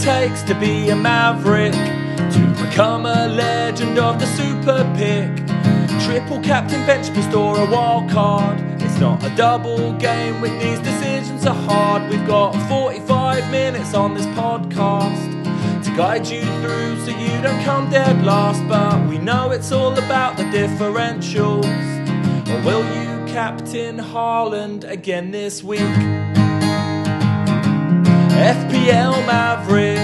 [0.00, 5.28] takes to be a maverick, to become a legend of the super pick.
[6.06, 8.58] Triple captain, bench boost, or a wild card.
[8.80, 12.10] It's not a double game when these decisions are hard.
[12.10, 17.90] We've got 45 minutes on this podcast to guide you through so you don't come
[17.90, 18.66] dead last.
[18.68, 21.66] But we know it's all about the differentials.
[22.48, 26.29] Or will you captain Haaland again this week?
[28.40, 30.00] FPL Mavericks.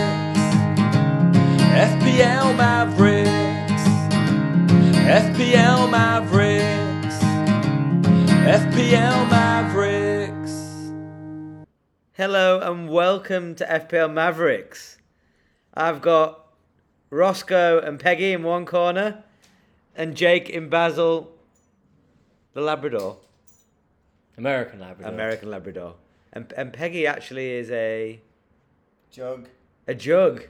[1.73, 3.83] FPL Mavericks.
[5.09, 7.17] FPL Mavericks.
[8.45, 10.53] FPL Mavericks.
[12.13, 14.99] Hello and welcome to FPL Mavericks.
[15.73, 16.47] I've got
[17.09, 19.25] Roscoe and Peggy in one corner,
[19.95, 21.33] and Jake in Basel,
[22.53, 23.17] the Labrador,
[24.37, 25.11] American Labrador.
[25.11, 25.95] American Labrador,
[26.35, 28.21] and and Peggy actually is a
[29.17, 29.49] Jug.
[29.89, 30.45] a jug.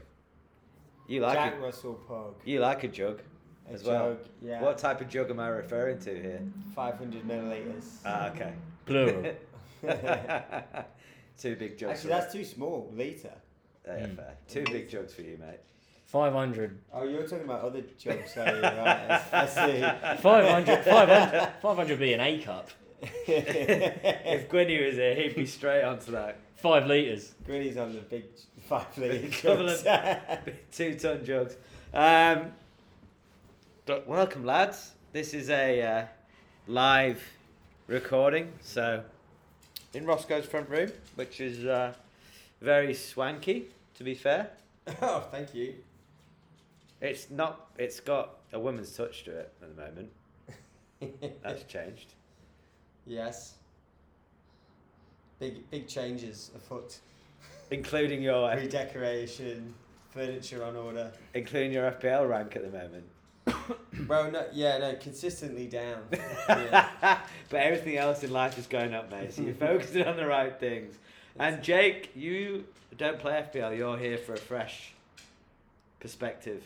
[1.07, 1.61] You like Jack it?
[1.61, 2.35] Russell Pug.
[2.45, 3.21] You like a jug
[3.71, 4.17] A as well.
[4.43, 4.61] yeah.
[4.61, 6.41] What type of jug am I referring to here?
[6.75, 7.99] 500 milliliters.
[8.05, 8.53] Ah, okay.
[8.85, 9.23] Plural.
[11.39, 11.93] Two big jugs.
[11.93, 12.91] Actually, for that's too small.
[12.93, 13.35] Liter.
[13.87, 14.17] Yeah, Mm.
[14.17, 14.35] fair.
[14.49, 15.61] Two big jugs for you, mate.
[16.07, 16.77] 500.
[16.93, 18.63] Oh, you're talking about other jugs, are you?
[18.63, 19.47] Right, I, I
[20.17, 20.23] see.
[20.23, 22.71] 500, 500, 500 be an A cup.
[23.01, 26.39] if Gwynny was here, he'd be straight onto that.
[26.57, 27.35] Five litres.
[27.47, 28.25] Gwynny's on the big
[28.67, 30.43] five litre Equivalent.
[30.73, 31.57] Two ton jugs.
[31.95, 32.53] Um,
[33.85, 34.93] but welcome, lads.
[35.13, 36.05] This is a uh,
[36.67, 37.23] live
[37.87, 39.05] recording, so
[39.95, 41.93] in Roscoe's front room, which is uh,
[42.61, 44.51] very swanky, to be fair.
[45.01, 45.75] oh, thank you.
[47.01, 47.69] It's not.
[47.79, 50.11] It's got a woman's touch to it at the moment.
[51.45, 52.15] That's changed.
[53.07, 53.55] yes.
[55.39, 56.99] Big big changes afoot.
[57.71, 59.75] Including your Redecoration,
[60.11, 61.13] furniture on order.
[61.35, 63.05] including your FPL rank at the moment.
[64.09, 66.03] Well, no, yeah, no, consistently down.
[66.49, 67.19] Yeah.
[67.49, 69.33] but everything else in life is going up, mate.
[69.33, 70.95] So you're focusing on the right things.
[71.39, 72.65] And Jake, you
[72.99, 73.77] don't play FPL.
[73.77, 74.93] You're here for a fresh
[76.01, 76.63] perspective.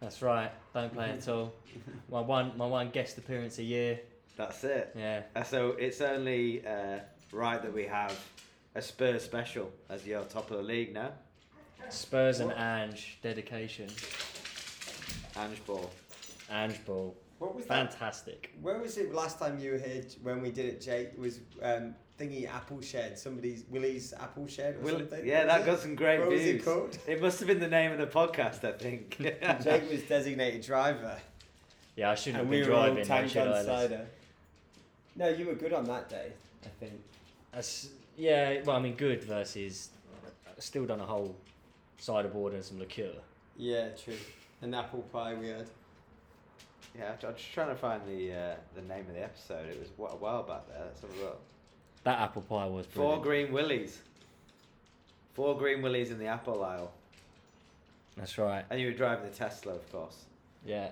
[0.00, 0.50] That's right.
[0.74, 1.52] Don't play at all.
[2.10, 4.00] My one, my one guest appearance a year.
[4.36, 4.92] That's it.
[4.96, 5.22] Yeah.
[5.36, 7.00] Uh, So it's only uh,
[7.32, 8.18] right that we have
[8.74, 11.10] a Spurs special as you're top of the league now.
[11.88, 13.88] Spurs and Ange dedication.
[15.36, 15.90] Ange Ball.
[16.50, 17.16] Ange ball.
[17.38, 17.90] What was that?
[17.92, 18.52] Fantastic.
[18.60, 21.10] Where was it last time you were here when we did it, Jake?
[21.16, 25.26] Was um, thingy Apple Shed, somebody's Willie's Apple Shed or Will- something?
[25.26, 26.98] yeah, that got some great What was it called?
[27.06, 29.16] It must have been the name of the podcast, I think.
[29.64, 31.16] Jake was designated driver,
[31.96, 33.02] Yeah, I shouldn't and have we been were all driving.
[33.04, 33.62] though, tanked on I?
[33.64, 34.06] Cider.
[35.16, 36.32] No, you were good on that day,
[36.64, 37.00] I think.
[37.52, 37.88] That's,
[38.20, 39.90] yeah, well, I mean, good versus.
[40.58, 41.34] Still done a whole
[41.98, 43.14] cider board and some liqueur.
[43.56, 44.12] Yeah, true.
[44.60, 45.66] An apple pie we had.
[46.98, 49.68] Yeah, I'm just trying to find the uh, the name of the episode.
[49.70, 50.84] It was what a while back there.
[50.84, 51.40] Let's have a look.
[52.04, 54.00] That apple pie was Four green willies.
[55.32, 56.92] Four green willies in the apple aisle,
[58.16, 58.64] That's right.
[58.68, 60.24] and you were driving the Tesla, of course.
[60.66, 60.90] Yeah.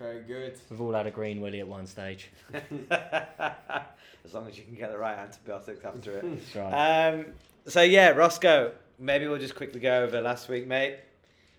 [0.00, 0.58] Very good.
[0.70, 2.30] We've all had a green willy at one stage.
[2.90, 6.24] as long as you can get the right antibiotics after it.
[6.26, 7.08] That's right.
[7.12, 7.26] Um,
[7.66, 8.72] so yeah, Roscoe.
[8.98, 10.96] Maybe we'll just quickly go over last week, mate.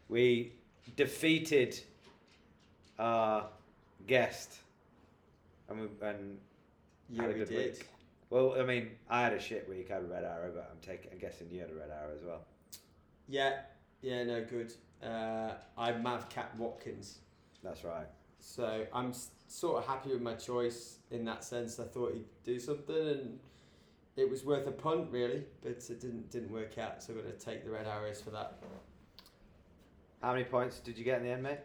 [0.09, 0.53] We
[0.95, 1.79] defeated
[2.97, 3.45] our
[4.07, 4.55] guest,
[5.69, 6.37] and we and
[7.11, 7.73] Yeah, had a we did.
[7.73, 7.87] week.
[8.31, 9.89] Well, I mean, I had a shit week.
[9.91, 11.11] I had a red arrow, but I'm taking.
[11.11, 12.41] I'm guessing you had a red arrow as well.
[13.29, 13.59] Yeah,
[14.01, 14.73] yeah, no, good.
[15.03, 17.19] Uh, I Mav Cap Watkins.
[17.63, 18.07] That's right.
[18.41, 19.13] So I'm
[19.47, 21.79] sort of happy with my choice in that sense.
[21.79, 23.39] I thought he'd do something, and
[24.17, 27.01] it was worth a punt, really, but it didn't didn't work out.
[27.01, 28.57] So I'm going to take the red arrows for that.
[30.21, 31.59] How many points did you get in the end, mate?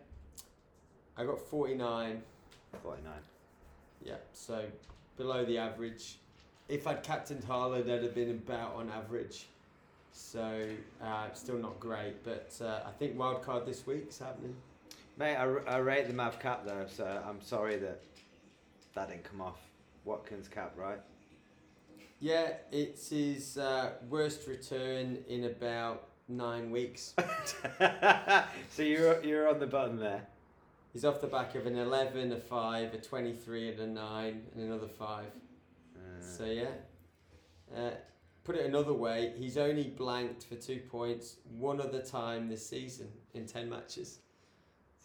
[1.16, 2.22] I got 49.
[2.82, 3.12] Forty-nine.
[4.04, 4.64] Yeah, so
[5.16, 6.18] below the average.
[6.68, 9.46] If I'd captained Haaland, I'd have been about on average.
[10.12, 10.66] So
[11.02, 14.56] uh, still not great, but uh, I think wildcard this week's happening.
[15.16, 18.02] Mate, I, I rate the Mav cap though, so I'm sorry that
[18.94, 19.58] that didn't come off.
[20.04, 21.00] Watkins cap, right?
[22.20, 27.14] Yeah, it's his uh, worst return in about nine weeks.
[28.70, 30.26] so you're you're on the button there.
[30.92, 34.62] He's off the back of an 11, a 5, a 23, and a 9, and
[34.64, 35.24] another 5.
[35.26, 36.68] Uh, So, yeah.
[37.76, 37.90] Uh,
[38.44, 43.08] put it another way, he's only blanked for two points one other time this season
[43.34, 44.20] in 10 matches.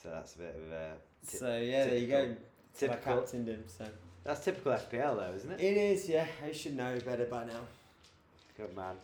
[0.02, 0.92] So that's a bit of a
[1.30, 2.36] Ty- so, yeah, there you go.
[2.74, 3.18] So I typical.
[3.22, 3.64] captained him.
[3.68, 3.86] So.
[4.24, 5.60] That's typical FPL though, isn't it?
[5.62, 6.26] It is, yeah.
[6.46, 7.60] I should know better by now.
[8.58, 8.96] Good man.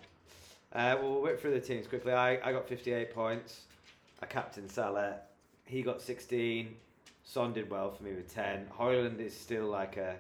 [0.74, 2.14] Uh, well, whip through the teams quickly.
[2.14, 3.62] I, I got 58 points.
[4.22, 5.16] I captain Salah.
[5.66, 6.76] He got 16.
[7.24, 8.68] Son did well for me with 10.
[8.80, 10.16] Højlund is still like a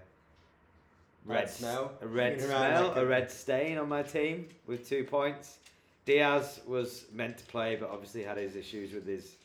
[1.25, 1.91] Red s- smell.
[2.01, 5.57] a red smell, like a a- red stain on my team with two points.
[6.05, 9.35] Diaz was meant to play, but obviously had his issues with his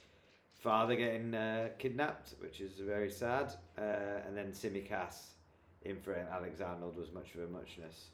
[0.62, 3.52] father getting uh, kidnapped, which is very sad.
[3.76, 3.82] Uh,
[4.26, 5.32] and then Tsimikas
[5.82, 8.06] in for Alex Arnold was much of a muchness.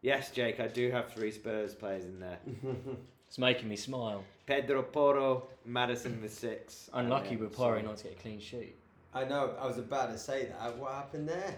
[0.00, 2.38] Yes, Jake, I do have three Spurs players in there.
[3.28, 4.22] It's making me smile.
[4.46, 6.88] Pedro Porro, Maddison the six.
[6.92, 8.76] Unlucky with Porro not to get a clean sheet.
[9.12, 9.54] I know.
[9.60, 10.78] I was about to say that.
[10.78, 11.56] What happened there?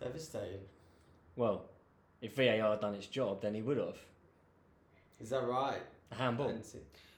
[0.00, 0.60] Devastating.
[1.36, 1.66] Well,
[2.22, 3.98] if VAR had done its job, then he would have.
[5.20, 5.82] Is that right?
[6.12, 6.54] A handball.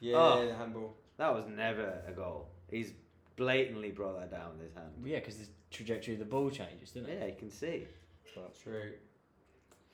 [0.01, 0.45] Yeah, Oh.
[0.45, 0.97] the handball.
[1.23, 2.49] That was never a goal.
[2.69, 2.95] He's
[3.37, 4.89] blatantly brought that down with his hand.
[5.05, 7.19] Yeah, because the trajectory of the ball changes, didn't it?
[7.21, 7.87] Yeah, you can see.
[8.35, 8.95] But True.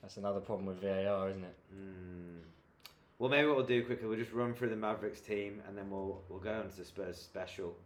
[0.01, 1.55] that's another problem with VAR, isn't it?
[1.71, 2.39] Mm.
[3.19, 5.91] Well, maybe what we'll do quickly, we'll just run through the Mavericks team, and then
[5.91, 7.77] we'll we'll go on to the Spurs special,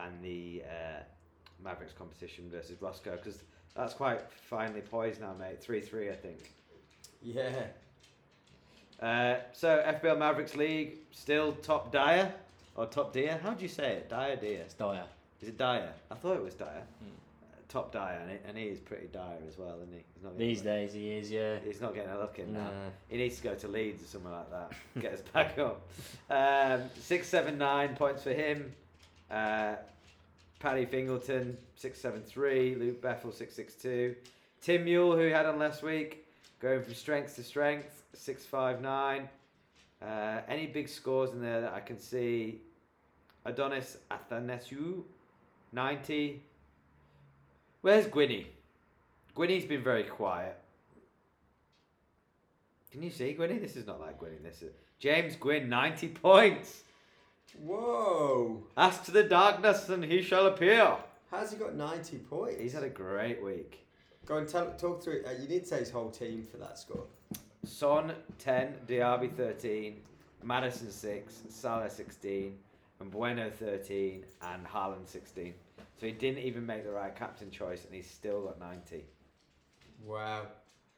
[0.00, 1.02] and the uh,
[1.62, 3.44] Mavericks competition versus Roscoe, because
[3.76, 5.62] that's quite finely poised now, mate.
[5.62, 6.52] Three three, I think.
[7.22, 7.66] Yeah.
[9.00, 12.34] Uh, so FBL Mavericks League still top Dyer
[12.76, 13.38] or top Dyer?
[13.42, 14.08] How do you say it?
[14.08, 14.62] Dyer Dyer.
[14.64, 15.04] It's dire.
[15.40, 15.92] Is it Dyer?
[16.10, 16.82] I thought it was Dyer.
[17.02, 17.08] Mm.
[17.08, 20.02] Uh, top Dyer, and, he- and he is pretty dire as well, isn't he?
[20.14, 21.58] He's not These a- days he is, yeah.
[21.64, 22.70] He's not getting a look in now.
[23.08, 24.72] He needs to go to Leeds or somewhere like that.
[25.00, 25.82] Get us back up.
[26.30, 28.72] Um, six seven nine points for him.
[29.30, 29.74] Uh,
[30.60, 32.74] Paddy Fingleton six seven three.
[32.74, 34.14] Luke Bethel six six two.
[34.62, 36.24] Tim Mule, who we had on last week,
[36.60, 39.28] going from strength to strength six five nine.
[40.02, 42.60] Uh, any big scores in there that I can see?
[43.44, 45.02] Adonis Athanasiou,
[45.72, 46.42] ninety.
[47.80, 48.46] Where's Gwynny?
[49.36, 50.58] Gwynny's been very quiet.
[52.90, 53.60] Can you see Gwynny?
[53.60, 54.42] This is not like Gwynny.
[54.42, 56.82] This is James Gwynn, ninety points.
[57.62, 58.64] Whoa.
[58.76, 60.96] Ask to the darkness, and he shall appear.
[61.30, 62.60] How's he got 90 points?
[62.60, 63.86] He's had a great week.
[64.26, 65.26] Go and tell, talk through it.
[65.26, 67.04] Uh, you need to say his whole team for that score.
[67.66, 70.00] Son ten, Diaby thirteen,
[70.42, 72.58] Maddison six, Salah sixteen,
[73.00, 75.54] and Bueno thirteen, and Haaland sixteen.
[76.00, 79.04] So he didn't even make the right captain choice, and he's still got ninety.
[80.04, 80.46] Wow.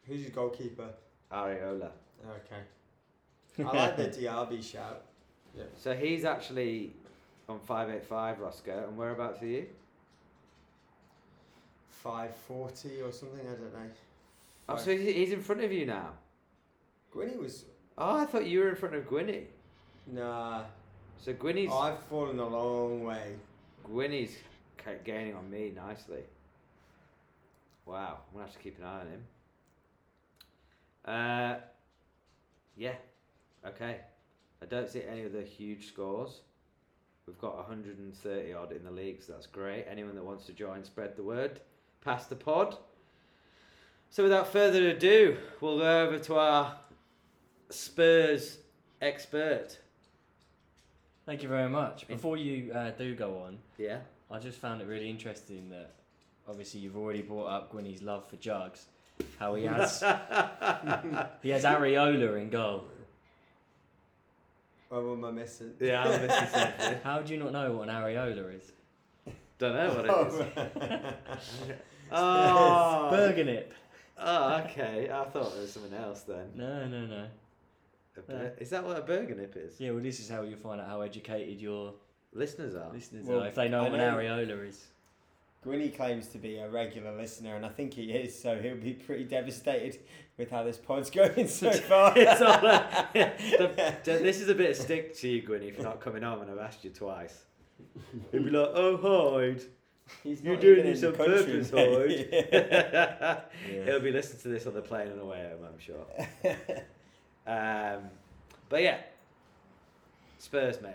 [0.06, 0.88] Who's your goalkeeper?
[1.32, 1.90] Areola.
[2.28, 3.64] Okay.
[3.64, 5.02] I like the Diaby shout.
[5.56, 5.64] Yeah.
[5.76, 6.92] So he's actually
[7.48, 8.84] on five eight five, Roscoe.
[8.88, 9.66] And whereabouts are you?
[12.06, 13.90] 540 or something, I don't know.
[14.68, 16.10] Oh, so he's in front of you now.
[17.16, 17.64] Gwynny was.
[17.96, 19.44] Oh, I thought you were in front of Gwynny.
[20.06, 20.64] Nah.
[21.18, 23.36] So Gwynny's Oh, I've fallen a long way.
[23.84, 24.36] Gwynny's
[25.04, 26.22] gaining on me nicely.
[27.86, 29.24] Wow, I'm gonna have to keep an eye on him.
[31.04, 31.54] Uh,
[32.76, 32.94] yeah,
[33.66, 33.98] okay.
[34.60, 36.40] I don't see any of the huge scores.
[37.26, 39.86] We've got 130 odd in the league, so that's great.
[39.90, 41.60] Anyone that wants to join, spread the word.
[42.04, 42.76] Pass the pod.
[44.10, 46.76] So without further ado, we'll go over to our
[47.70, 48.58] Spurs
[49.00, 49.78] expert.
[51.24, 52.06] Thank you very much.
[52.06, 53.98] Before you uh, do go on, Yeah.
[54.30, 55.94] I just found it really interesting that
[56.48, 58.86] obviously you've already brought up Gwynny's love for jugs.
[59.38, 60.00] How he has
[61.42, 62.84] he has Areola in goal.
[64.88, 65.72] What am I missing?
[65.80, 66.98] Yeah, I'm missing something.
[67.04, 68.70] How do you not know what an areola is?
[69.58, 71.62] Don't know what it is.
[72.12, 73.64] Oh, Bergenip.
[74.16, 75.10] oh, okay.
[75.12, 76.52] I thought it was something else then.
[76.54, 77.26] No, no, no.
[78.18, 79.80] A bur- Is that what a burganip is?
[79.80, 81.94] Yeah, well, this is how you find out how educated your
[82.32, 82.92] Listeners are.
[82.92, 84.86] listeners Well, are if they know I what an know- areola is.
[85.64, 88.92] Gwynny claims to be a regular listener, and I think he is, so he'll be
[88.92, 89.98] pretty devastated
[90.38, 92.12] with how this pod's going so far.
[92.16, 93.14] It's all right.
[93.14, 96.38] The- the- this is a bit of stick to you, Gwynny, for not coming on
[96.38, 97.44] when I've asked you twice.
[98.32, 98.96] He'd be like, "Oh,
[99.38, 99.62] Hyde,
[100.22, 102.32] He's you're not doing even this in on the country, purpose, mate.
[103.20, 103.42] Hyde."
[103.86, 106.06] He'll be listening to this on the plane on the way home, I'm sure.
[107.46, 108.10] Um,
[108.68, 108.98] but yeah,
[110.38, 110.94] Spurs, mate.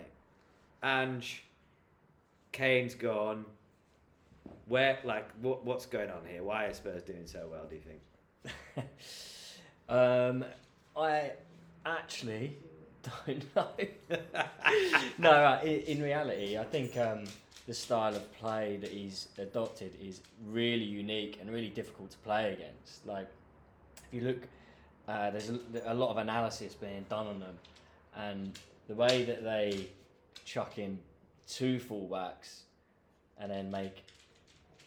[0.82, 1.44] Ange,
[2.52, 3.44] Kane's gone.
[4.66, 6.42] Where, like, what, what's going on here?
[6.42, 7.66] Why are Spurs doing so well?
[7.68, 8.86] Do you think?
[9.88, 10.44] Um,
[10.96, 11.32] I
[11.84, 12.56] actually
[13.26, 13.68] don't know.
[15.18, 15.60] no.
[15.62, 17.24] In, in reality, I think um,
[17.66, 22.52] the style of play that he's adopted is really unique and really difficult to play
[22.54, 23.06] against.
[23.06, 23.28] Like,
[23.96, 24.48] if you look,
[25.08, 27.58] uh, there's a, a lot of analysis being done on them,
[28.16, 29.86] and the way that they
[30.44, 30.98] chuck in
[31.48, 32.60] two fullbacks
[33.38, 34.04] and then make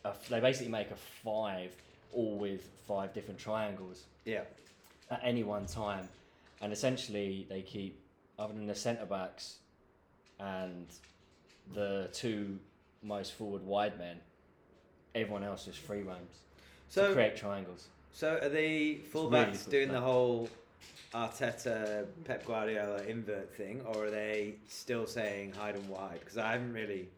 [0.05, 1.71] a, they basically make a five,
[2.13, 4.41] all with five different triangles Yeah.
[5.11, 6.07] at any one time.
[6.61, 7.99] and essentially they keep
[8.39, 9.57] other than the centre backs
[10.39, 10.87] and
[11.73, 12.57] the two
[13.03, 14.17] most forward wide men,
[15.13, 16.39] everyone else just free roams
[16.93, 17.87] to create triangles.
[18.15, 20.47] So are the fullbacks really doing the whole
[21.13, 26.21] Arteta, Pep Guardiola invert thing, or are they still saying hide and wide?
[26.21, 27.09] Because I haven't really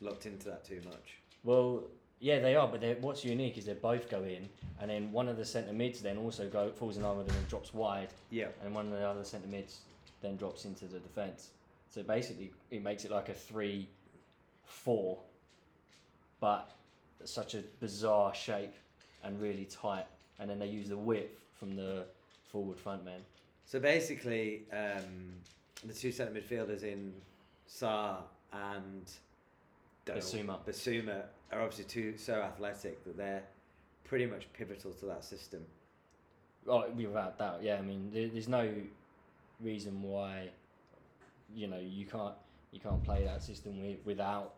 [0.00, 1.18] looked into that too much.
[1.42, 1.82] Well,
[2.20, 4.48] yeah, they are, but what's unique is they both go in,
[4.80, 7.36] and then one of the centre mids then also go falls in line with them
[7.36, 8.48] and drops wide, Yeah.
[8.64, 9.80] and one of the other centre mids
[10.20, 11.50] then drops into the defence.
[11.90, 15.18] So basically, it makes it like a three-four,
[16.38, 16.70] but
[17.24, 18.74] such a bizarre shape
[19.24, 20.06] and really tight.
[20.38, 22.04] And then they use the width from the
[22.50, 23.20] forward front man.
[23.64, 25.34] So basically, um,
[25.84, 27.12] the two centre midfielders in
[27.68, 28.18] Sarr
[28.52, 29.10] and
[30.06, 30.58] Bissouma.
[30.66, 33.42] Bissouma are obviously two so athletic that they're
[34.04, 35.64] pretty much pivotal to that system.
[36.66, 37.76] Oh, without doubt, yeah.
[37.76, 38.70] I mean, there, there's no
[39.60, 40.48] reason why,
[41.54, 42.34] you know, you can't
[42.72, 44.54] you can't play that system with, without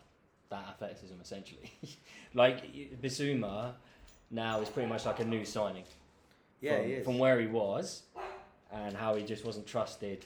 [0.51, 1.15] that athleticism.
[1.21, 1.71] Essentially,
[2.35, 2.65] like
[3.01, 3.75] Bissouma
[4.31, 5.85] now is pretty much like a new signing.
[6.61, 7.05] Yeah, from, he is.
[7.05, 8.03] from where he was,
[8.73, 10.25] and how he just wasn't trusted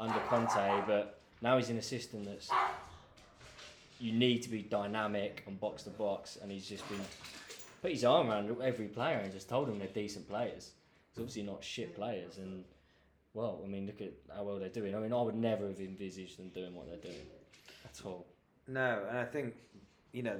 [0.00, 2.50] under Conte, but now he's in a system that's
[4.00, 7.00] you need to be dynamic and box to box, and he's just been
[7.82, 10.72] put his arm around every player and just told them they're decent players.
[11.10, 12.64] It's obviously not shit players, and
[13.34, 14.94] well, I mean, look at how well they're doing.
[14.94, 17.26] I mean, I would never have envisaged them doing what they're doing
[17.84, 18.26] at all.
[18.66, 19.54] No, and I think
[20.12, 20.36] you know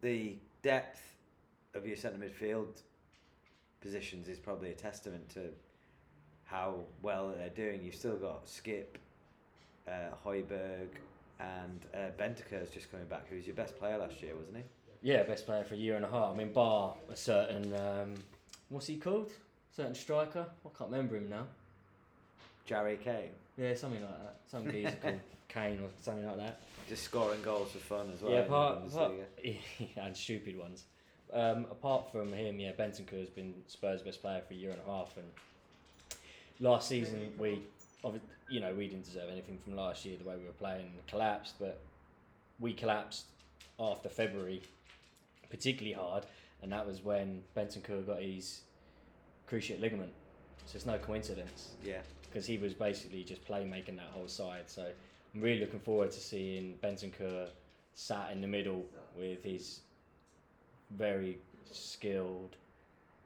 [0.00, 1.00] the depth
[1.74, 2.82] of your centre midfield
[3.80, 5.48] positions is probably a testament to
[6.44, 7.82] how well they're doing.
[7.84, 8.98] You've still got Skip,
[9.88, 10.88] uh, Højbjerg,
[11.38, 13.28] and uh, Bentancur is just coming back.
[13.28, 14.62] Who was your best player last year, wasn't he?
[15.02, 16.34] Yeah, best player for a year and a half.
[16.34, 18.14] I mean, bar a certain um,
[18.68, 19.30] what's he called?
[19.74, 20.44] Certain striker.
[20.66, 21.46] I can't remember him now.
[22.66, 24.36] Jerry Kane, Yeah, something like that.
[24.50, 26.60] Some geezer called Kane or something like that.
[26.88, 28.32] just scoring goals for fun as well.
[28.32, 29.12] yeah, in the apart, apart
[29.42, 29.58] Bundesliga.
[30.04, 30.84] and stupid ones.
[31.32, 34.80] Um, apart from him, yeah, Bentancur has been Spurs' best player for a year and
[34.86, 35.16] a half.
[35.16, 35.26] And
[36.58, 37.62] last season, we,
[38.48, 40.16] you know, we didn't deserve anything from last year.
[40.20, 41.80] The way we were playing collapsed, but
[42.58, 43.26] we collapsed
[43.78, 44.62] after February,
[45.48, 46.26] particularly hard,
[46.62, 48.60] and that was when Bentancur got his
[49.50, 50.12] cruciate ligament.
[50.66, 54.64] So it's no coincidence Yeah, because he was basically just playmaking that whole side.
[54.66, 54.86] So
[55.34, 57.48] I'm really looking forward to seeing Bentancur
[57.94, 58.84] sat in the middle
[59.16, 59.80] with his
[60.96, 61.38] very
[61.70, 62.56] skilled,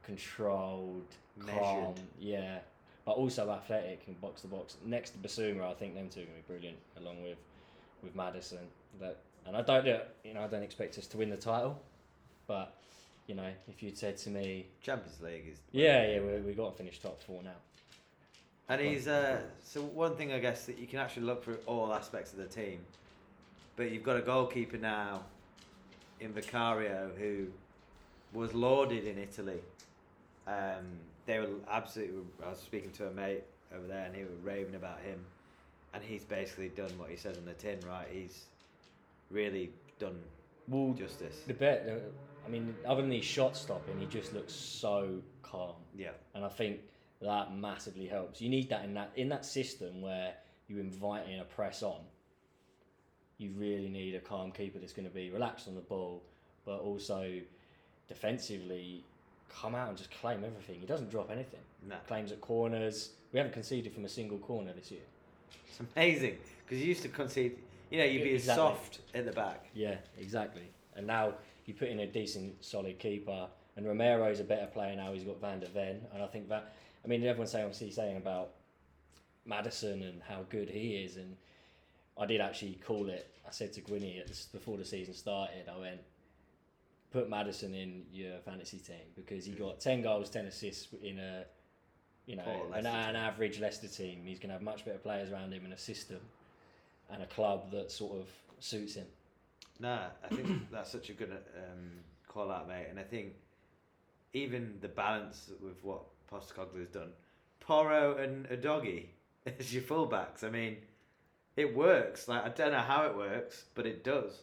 [0.03, 1.05] controlled,
[1.47, 1.99] calm, Measured.
[2.19, 2.59] yeah,
[3.05, 4.77] but also athletic in box to box.
[4.85, 7.37] Next to Bissouma, I think them two are gonna be brilliant, along with
[8.03, 8.67] with Maddison.
[8.99, 9.85] That and I don't,
[10.23, 11.79] you know, I don't expect us to win the title,
[12.47, 12.75] but
[13.27, 15.59] you know, if you'd said to me, Champions League is.
[15.71, 17.51] yeah, yeah, we we got to finish top four now.
[18.67, 21.93] And he's uh, so one thing I guess that you can actually look for all
[21.93, 22.79] aspects of the team,
[23.75, 25.21] but you've got a goalkeeper now
[26.19, 27.47] in Vicario who
[28.33, 29.59] was lauded in Italy.
[30.47, 32.21] Um, they were absolutely.
[32.45, 33.43] I was speaking to a mate
[33.75, 35.19] over there, and he was raving about him,
[35.93, 37.79] and he's basically done what he says on the tin.
[37.87, 38.45] Right, he's
[39.31, 40.19] really done
[40.67, 41.41] Well, justice.
[41.47, 41.89] The bet,
[42.45, 46.49] I mean, other than his shot stopping, he just looks so calm, Yeah, and I
[46.49, 46.81] think
[47.21, 48.41] that massively helps.
[48.41, 50.33] You need that in that in that system where
[50.67, 52.01] you invite in a press on.
[53.37, 56.23] You really need a calm keeper that's going to be relaxed on the ball,
[56.65, 57.29] but also
[58.07, 59.03] defensively
[59.49, 60.79] come out and just claim everything.
[60.79, 61.59] He doesn't drop anything.
[61.87, 63.11] no, Claims at corners.
[63.31, 65.01] We haven't conceded from a single corner this year.
[65.67, 67.57] it's amazing because you used to concede.
[67.91, 68.63] You know, you'd be Exactly.
[68.63, 69.65] soft at the back.
[69.73, 70.69] Yeah, exactly.
[70.95, 71.33] And now
[71.65, 75.11] you put in a decent, solid keeper, and Romero's a better player now.
[75.13, 76.73] He's got Van der Ven, and I think that.
[77.03, 78.51] I mean, everyone's saying obviously saying about
[79.45, 81.35] Maddison and how good he is, and
[82.17, 83.27] I did actually call it.
[83.47, 86.01] I said to Gwynny before the season started, I went,
[87.11, 91.45] put Maddison in your fantasy team because he got ten goals, ten assists in a,
[92.25, 94.23] you know, an, an average Leicester team.
[94.25, 96.19] He's going to have much better players around him and a system,
[97.11, 98.27] and a club that sort of
[98.59, 99.07] suits him.
[99.79, 101.91] Nah, I think that's such a good um,
[102.27, 102.87] call out, mate.
[102.89, 103.33] And I think
[104.33, 107.11] even the balance with what Postecoglou has done,
[107.59, 109.07] Porro and Udogie
[109.59, 110.43] as your fullbacks.
[110.43, 110.77] I mean,
[111.57, 112.27] it works.
[112.27, 114.41] Like I don't know how it works, but it does.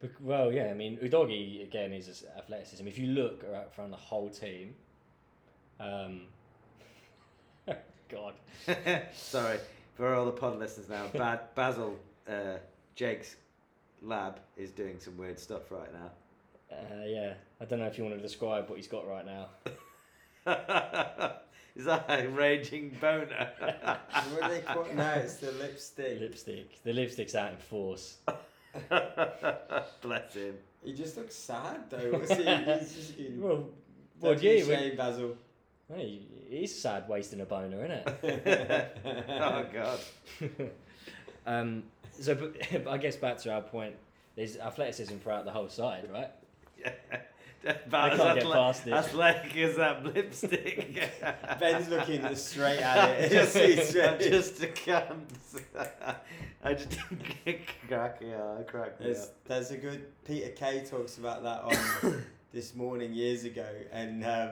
[0.00, 2.86] Bec- Well, yeah, I mean, Udogie again is just athleticism.
[2.86, 4.74] If you look around from the whole team,
[5.80, 6.22] um,
[8.08, 8.34] God,
[9.14, 9.58] Sorry
[9.94, 11.06] for all the pod listeners now.
[11.12, 11.96] Ba- Basil,
[12.28, 12.56] uh,
[12.94, 13.36] Jake's
[14.02, 16.10] lab is doing some weird stuff right now.
[16.76, 19.48] uh, yeah, I don't know if you want to describe what he's got right now.
[21.74, 23.50] Is that a raging boner?
[24.32, 24.94] what do they call it?
[24.94, 26.20] No, it's the lipstick.
[26.20, 26.82] Lipstick.
[26.84, 28.18] The lipstick's out in force.
[30.02, 30.54] Bless him.
[30.84, 32.10] He just looks sad though.
[32.12, 32.44] What's he?
[32.44, 33.40] He's just getting.
[33.40, 33.56] Well,
[34.20, 35.36] Well, well, yeah, we- shame, Basil.
[35.94, 36.20] hey,
[36.50, 39.26] it's sad wasting a boner, isn't it?
[39.28, 40.00] Oh God.
[41.46, 41.84] um,
[42.20, 43.94] so, but, I guess back to our point.
[44.36, 46.30] There's athleticism throughout the whole side, right?
[46.78, 46.92] Yeah.
[47.86, 48.92] About can't as get past it.
[48.92, 51.10] Athletic as that lipstick.
[51.60, 53.30] Ben's looking straight at it.
[53.30, 55.20] just, I'm just a cunt.
[56.64, 56.98] I just
[57.88, 59.44] crack me up, crack me There's, up.
[59.46, 64.50] there's a good Peter Kay talks about that on this morning years ago, and um,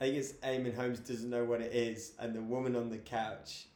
[0.00, 2.98] I think it's Eamonn Holmes doesn't know what it is, and the woman on the
[2.98, 3.66] couch,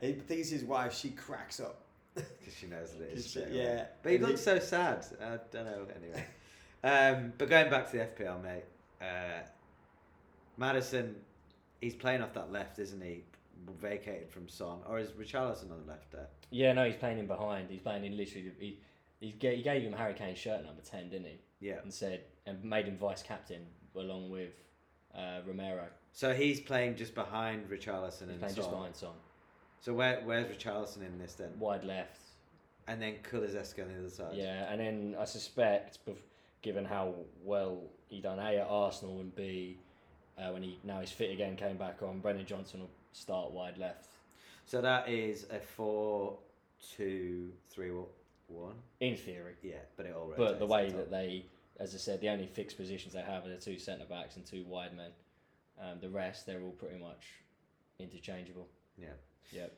[0.00, 1.82] he thinks his wife, she cracks up.
[2.14, 3.30] Because she knows that it is.
[3.30, 3.84] She- yeah.
[4.02, 5.06] But he And looks so sad.
[5.22, 5.86] I don't know.
[5.96, 6.24] Anyway.
[6.84, 8.64] Um, but going back to the FPL, mate.
[9.00, 9.42] Uh,
[10.56, 11.16] Maddison,
[11.80, 13.24] he's playing off that left, isn't he?
[13.80, 16.28] Vacated from Son, or is Richarlison on the left there?
[16.50, 17.68] Yeah, no, he's playing in behind.
[17.70, 18.52] He's playing in literally.
[18.58, 18.78] He,
[19.20, 21.38] he, gave, he gave him Harry Kane's shirt number 10, didn't he?
[21.60, 21.80] Yeah.
[21.82, 23.66] And said, and made him vice captain
[23.96, 24.52] along with
[25.14, 25.86] uh, Romero.
[26.12, 28.56] So he's playing just behind Richarlison He's and playing Son.
[28.56, 29.14] just behind Son.
[29.80, 31.50] So where where's Richarlison in this then?
[31.58, 32.20] Wide left.
[32.86, 34.34] And then Kulusevski on the other side.
[34.34, 36.16] Yeah, and then I suspect, bef-
[36.62, 39.78] given how well he done A at Arsenal and B,
[40.38, 43.78] uh, when he now he's fit again, came back on, Brennan Johnson will start wide
[43.78, 44.08] left.
[44.66, 46.38] So that is a four,
[46.96, 47.90] two, three,
[48.48, 48.74] one.
[49.00, 49.54] In theory.
[49.62, 50.32] Yeah, but it all.
[50.36, 51.44] But the way at that they,
[51.78, 54.44] as I said, the only fixed positions they have are the two centre backs and
[54.44, 55.10] two wide men.
[55.80, 57.26] Um, the rest, they're all pretty much
[57.98, 58.66] interchangeable.
[58.96, 59.08] Yeah.
[59.52, 59.72] Yep.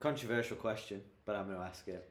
[0.00, 2.08] Controversial question, but I'm going to ask it.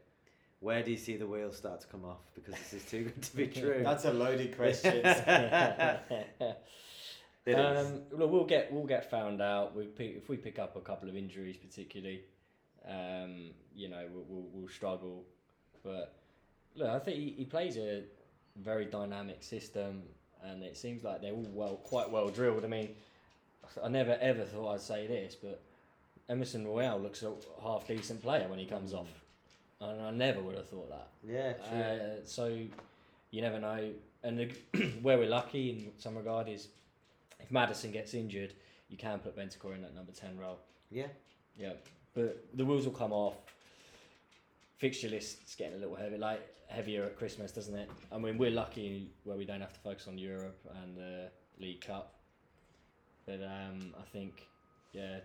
[0.65, 2.21] Where do you see the wheels start to come off?
[2.33, 3.81] Because this is too good to be true.
[3.83, 5.05] That's a loaded question.
[7.53, 9.75] Um, look, we'll get we'll get found out.
[9.75, 12.21] We pick, if we pick up a couple of injuries, particularly,
[12.89, 15.23] um, you know, we'll, we'll, we'll struggle.
[15.83, 16.15] But
[16.75, 18.01] look, I think he, he plays a
[18.57, 20.01] very dynamic system,
[20.43, 22.65] and it seems like they're all well, quite well drilled.
[22.65, 22.89] I mean,
[23.83, 25.61] I never ever thought I'd say this, but
[26.27, 29.09] Emerson Royal looks a half decent player when he comes off,
[29.81, 31.07] and I never would have thought that.
[31.23, 31.79] yeah, true.
[31.79, 32.57] Uh, so
[33.31, 33.91] you never know.
[34.23, 34.45] And the,
[35.01, 36.69] where we're lucky in some regard is
[37.39, 38.53] if Maddison gets injured,
[38.89, 40.59] you can put Bentancur in that number 10 role.
[40.91, 41.07] yeah.
[41.57, 41.73] Yeah.
[42.13, 43.35] But the wheels will come off.
[44.77, 47.89] Fixture list's getting a little heavy, like heavier at Christmas, doesn't it?
[48.11, 51.81] I mean, we're lucky where we don't have to focus on Europe and the League
[51.81, 52.15] Cup.
[53.25, 54.47] But um, I think,
[54.93, 55.19] yeah,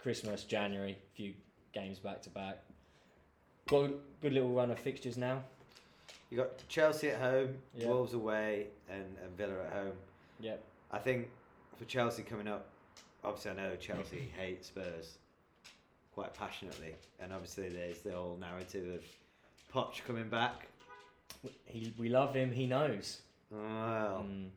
[0.00, 1.34] Christmas, January, a few
[1.74, 2.62] games back to back.
[3.68, 5.42] Got a good little run of fixtures now.
[6.30, 7.88] You got Chelsea at home, Yeah.
[7.88, 9.92] Wolves away, and, and Villa at home.
[10.40, 10.62] Yep.
[10.90, 11.28] I think
[11.78, 12.66] for Chelsea coming up,
[13.24, 15.18] obviously I know Chelsea hate Spurs
[16.14, 19.02] quite passionately, and obviously there's the whole narrative of
[19.72, 20.66] Poch coming back.
[21.66, 22.50] He, we love him.
[22.52, 23.20] He knows.
[23.50, 24.48] Well, Mm.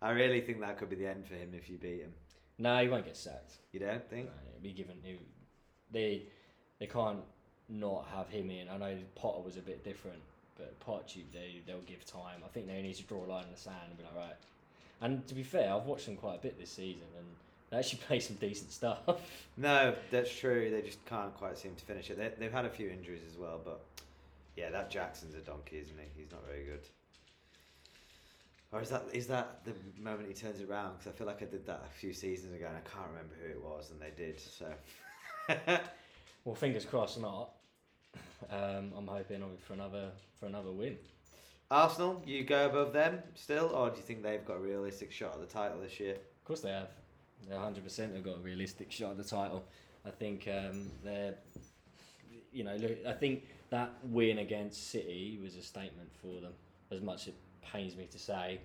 [0.00, 2.12] I really think that could be the end for him if you beat him.
[2.58, 3.54] No, he won't get sacked.
[3.72, 4.26] You don't think?
[4.26, 4.96] No, be given.
[5.02, 5.18] He,
[5.90, 6.22] they
[6.78, 7.18] they can't
[7.68, 8.68] not have him in.
[8.68, 10.20] I know Potter was a bit different,
[10.56, 12.42] but you- they they'll give time.
[12.44, 14.36] I think they need to draw a line in the sand and be like right.
[15.00, 17.26] And to be fair, I've watched them quite a bit this season, and
[17.70, 19.00] they actually play some decent stuff.
[19.56, 20.70] No, that's true.
[20.70, 22.16] They just can't quite seem to finish it.
[22.18, 23.80] They, they've had a few injuries as well, but
[24.56, 26.22] yeah, that Jackson's a donkey, isn't he?
[26.22, 26.80] He's not very good.
[28.70, 30.98] Or is that is that the moment he turns it around?
[30.98, 33.34] Because I feel like I did that a few seasons ago, and I can't remember
[33.42, 34.38] who it was, and they did.
[34.40, 34.66] So
[36.44, 37.50] well, fingers crossed not.
[38.50, 40.96] Um, I'm hoping for another for another win.
[41.70, 45.34] Arsenal, you go above them still, or do you think they've got a realistic shot
[45.34, 46.14] at the title this year?
[46.14, 46.88] Of course they have.
[47.46, 49.64] They 100% have got a realistic shot at the title.
[50.06, 51.34] I think um, they're,
[52.52, 56.52] you know, look, I think that win against City was a statement for them.
[56.90, 58.60] As much as it pains me to say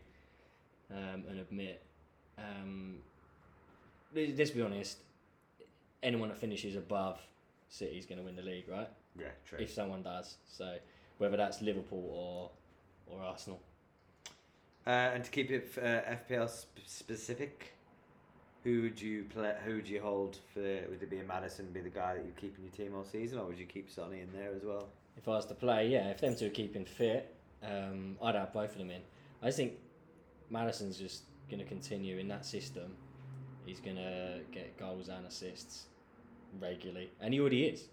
[0.90, 1.84] um, and admit.
[2.38, 2.96] Um,
[4.16, 5.00] let- let's be honest.
[6.02, 7.20] Anyone that finishes above
[7.68, 8.90] City is going to win the league, right?
[9.20, 9.60] Yeah, true.
[9.60, 10.76] If someone does, so
[11.18, 12.52] whether that's Liverpool or
[13.06, 13.62] or Arsenal.
[14.86, 16.02] Uh, and to keep it uh,
[16.34, 17.74] FPL sp- specific,
[18.64, 19.56] who would you play?
[19.66, 20.60] Who would you hold for?
[20.62, 23.06] Would it be a Maddison be the guy that you keep in your team all
[23.06, 24.88] season, or would you keep Sonny in there as well?
[25.18, 28.52] If I was to play, yeah, if them two are keeping fit, um, I'd have
[28.52, 29.02] both of them in.
[29.42, 29.74] I think
[30.50, 32.96] Maddison's just going to continue in that system.
[33.66, 35.86] He's going to get goals and assists
[36.60, 37.86] regularly, and he already is.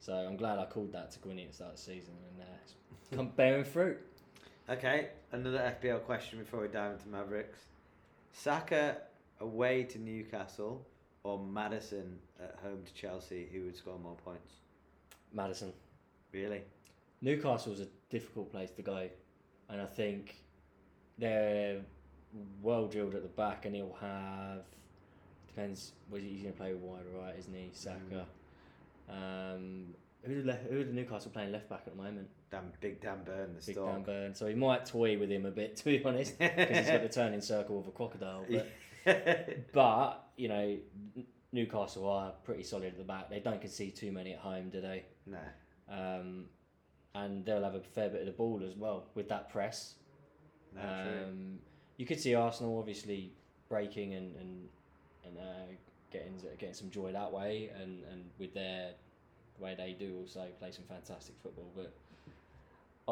[0.00, 2.42] So I'm glad I called that to Gwynny at the start of the season, and
[2.42, 2.74] uh, it's
[3.14, 3.98] come bearing fruit.
[4.68, 7.58] Okay, another FPL question before we dive into Mavericks.
[8.32, 8.96] Saka
[9.40, 10.86] away to Newcastle
[11.22, 14.54] or Maddison at home to Chelsea, who would score more points?
[15.34, 15.72] Maddison.
[16.32, 16.62] Really?
[17.20, 19.06] Newcastle's a difficult place to go,
[19.68, 20.36] and I think
[21.18, 21.82] they're
[22.62, 24.64] well drilled at the back, and he'll have
[25.48, 25.92] depends.
[26.10, 27.68] He's going to play wide or right, isn't he?
[27.74, 28.20] Saka.
[28.20, 28.26] Um,
[30.30, 32.28] who the who the Newcastle playing left back at the moment?
[32.50, 33.96] Dan, big Dan Burn, the Big storm.
[33.96, 34.34] Dan Burn.
[34.34, 37.08] So he might toy with him a bit, to be honest, because he's got the
[37.08, 38.44] turning circle of a crocodile.
[38.48, 40.76] But, but you know,
[41.52, 43.28] Newcastle are pretty solid at the back.
[43.28, 45.04] They don't concede too many at home, do they?
[45.26, 45.38] no.
[45.90, 46.44] Um,
[47.16, 49.94] and they'll have a fair bit of the ball as well with that press.
[50.72, 50.82] No.
[50.82, 51.58] Um,
[51.96, 53.32] you could see Arsenal obviously
[53.68, 54.68] breaking and and
[55.26, 55.72] and uh,
[56.12, 58.92] getting getting some joy that way, and, and with their
[59.60, 61.70] the way they do also play some fantastic football.
[61.76, 61.92] But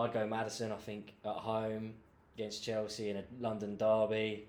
[0.00, 0.72] I'd go Maddison.
[0.72, 1.94] I think at home
[2.36, 4.46] against Chelsea in a London derby,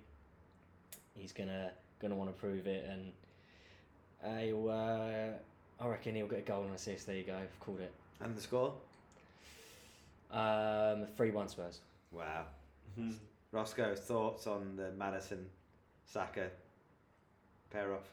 [1.16, 4.70] he's gonna gonna want to prove it, and he'll.
[4.70, 5.38] Uh,
[5.82, 7.08] I reckon he'll get a goal and assist.
[7.08, 7.36] There you go.
[7.36, 7.94] I've called it.
[8.22, 8.74] And the score?
[10.32, 11.80] Um, three one Spurs.
[12.12, 12.46] Wow.
[13.52, 15.46] Roscoe, thoughts on the Maddison
[16.06, 16.50] Saka
[17.72, 18.12] pair off?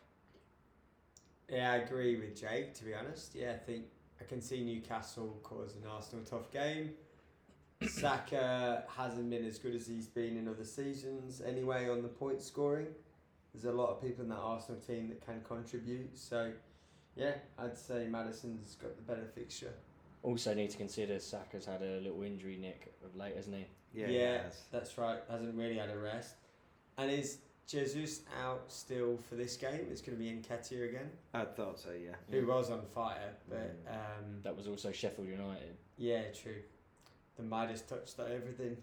[1.50, 2.74] Yeah, I agree with Jake.
[2.74, 3.84] To be honest, yeah, I think
[4.20, 6.90] I can see Newcastle causing Arsenal a tough game.
[7.86, 12.40] Saka hasn't been as good as he's been in other seasons anyway on the point
[12.42, 12.86] scoring.
[13.52, 16.18] There's a lot of people in that Arsenal team that can contribute.
[16.18, 16.52] So,
[17.16, 19.72] yeah, I'd say Maddison's got the better fixture.
[20.22, 23.66] Also need to consider Saka's had a little injury nick of late, hasn't he?
[23.94, 24.12] Yeah, Yeah,
[24.44, 24.62] yes.
[24.72, 25.18] that's right.
[25.30, 26.34] Hasn't really had a rest.
[26.98, 29.86] And is Jesus out still for this game?
[29.90, 32.14] It's going to be Nketiah again, I thought so, yeah.
[32.30, 33.34] who was on fire.
[33.48, 33.94] But Mm.
[33.94, 35.76] um, That was also Sheffield United.
[35.96, 36.62] yeah, true.
[37.36, 38.76] The Midas touched that everything.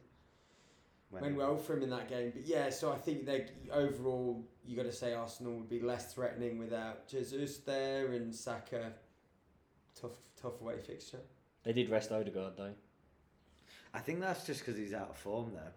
[1.09, 2.31] When- went well for him in that game.
[2.31, 6.11] But yeah, so I think they overall you got to say Arsenal would be less
[6.13, 8.93] threatening without Jesus there and Saka.
[9.99, 11.19] Tough, tough away fixture.
[11.63, 12.73] They did rest Odegaard though.
[13.93, 15.71] I think that's just because he's out of form, though.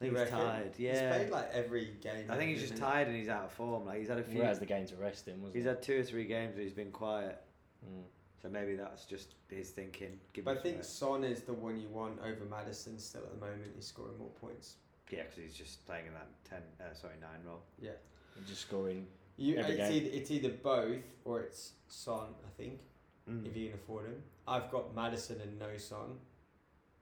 [0.00, 0.38] I think he's reckon?
[0.38, 0.72] tired.
[0.76, 1.14] He's Yeah.
[1.14, 2.30] played like every game.
[2.30, 3.84] I think he's just tired and he's out of form.
[3.84, 4.38] Like he's had a few.
[4.40, 5.68] Whereas the games to rest him, wasn't He's it?
[5.68, 7.38] had two or three games where he's been quiet.
[7.86, 8.04] Mm.
[8.40, 10.18] So maybe that's just his thinking.
[10.32, 13.32] Give But I think some Son is the one you want over Maddison still at
[13.38, 13.72] the moment.
[13.76, 14.76] He's scoring more points.
[15.10, 17.60] Yeah, because he's just playing in that ten, uh, sorry, nine role.
[17.78, 17.90] Yeah.
[18.36, 19.06] And Just scoring.
[19.36, 20.02] You, Every it's, game.
[20.06, 22.80] either, it's either both or it's Son, I think,
[23.28, 23.46] Mm.
[23.46, 24.22] if you can afford him.
[24.48, 26.18] I've got Maddison and no Son,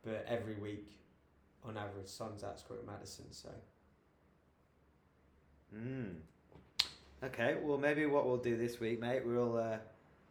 [0.02, 0.98] but every week,
[1.64, 3.27] on average, Son's outscoring Maddison.
[3.31, 3.51] So
[5.77, 6.14] Mm.
[7.23, 9.77] Okay, well maybe what we'll do this week, mate, we'll uh,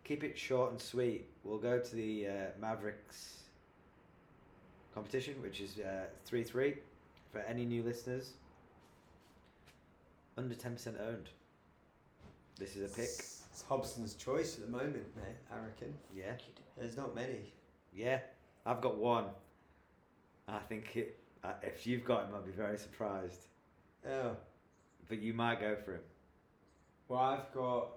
[0.03, 1.27] keep it short and sweet.
[1.43, 3.43] We'll go to the uh, Mavericks
[4.95, 6.77] competition, which is uh, three three
[7.31, 8.31] for any new listeners.
[10.37, 11.29] Under ten percent owned.
[12.57, 13.05] This is a pick.
[13.05, 15.35] It's, it's Hobson's choice at the moment, mate.
[15.51, 16.33] I reckon Yeah,
[16.77, 17.53] there's not many.
[17.93, 18.19] yeah.
[18.65, 19.25] I've got one.
[20.47, 21.17] I think it.
[21.43, 23.41] Uh, if you've got him, I'll be very surprised.
[24.09, 24.35] Oh,
[25.09, 26.01] But you might go for him.
[27.07, 27.89] well, I've got.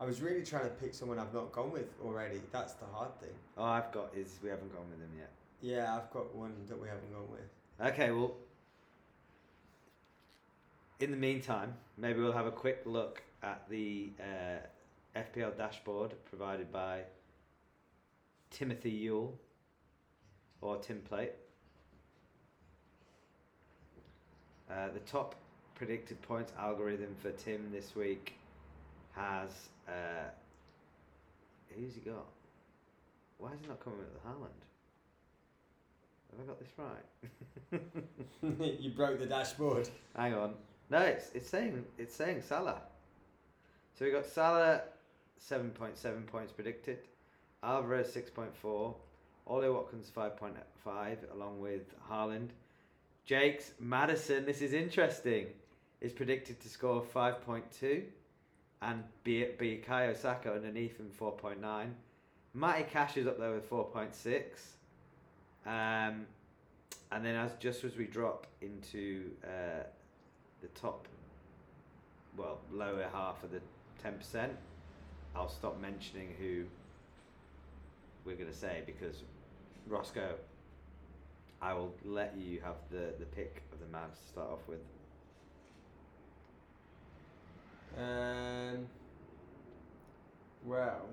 [0.00, 2.40] I was really trying to pick someone I've not gone with already.
[2.52, 3.34] That's the hard thing.
[3.56, 5.30] Oh, I've got is We haven't gone with him yet.
[5.60, 7.92] Yeah, I've got one that we haven't gone with.
[7.92, 8.34] Okay, well,
[11.00, 16.72] in the meantime, maybe we'll have a quick look at the uh, FPL dashboard provided
[16.72, 17.02] by
[18.50, 19.36] Timothy Yule
[20.60, 21.30] or Timplate.
[24.70, 25.34] Uh, the top
[25.74, 28.34] predicted points algorithm for Tim this week
[29.12, 29.50] has.
[29.88, 30.28] Uh,
[31.74, 32.26] who's he got?
[33.38, 34.64] Why is he not coming with the Haaland?
[36.30, 37.80] Have I got this
[38.60, 38.80] right?
[38.80, 39.88] you broke the dashboard.
[40.16, 40.54] Hang on.
[40.90, 42.82] No, it's it's saying it's saying Salah.
[43.94, 44.82] So we got Salah
[45.38, 46.98] seven point seven points predicted,
[47.62, 48.94] Alvarez six point four,
[49.48, 52.50] Ollie Watkins five point five, along with Haaland.
[53.24, 55.46] Jake's Maddison, this is interesting,
[56.00, 58.04] is predicted to score five point two,
[58.82, 61.94] and be Bukayo Saka underneath him four point nine.
[62.54, 64.74] Matty Cash is up there with four point six.
[65.66, 66.26] Um,
[67.10, 69.84] and then as just as we drop into uh,
[70.60, 71.08] the top,
[72.36, 73.60] well, lower half of the
[74.02, 74.52] ten percent,
[75.34, 76.64] I'll stop mentioning who
[78.24, 79.22] we're gonna say because
[79.88, 80.34] Roscoe,
[81.60, 84.80] I will let you have the the pick of the Mavs to start off with.
[87.98, 88.86] Um.
[90.64, 91.08] Well.